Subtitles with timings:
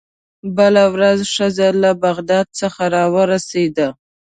[0.57, 3.87] بله ورځ ښځه له بغداد څخه راورسېده.